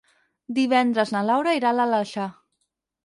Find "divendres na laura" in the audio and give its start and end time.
0.59-1.55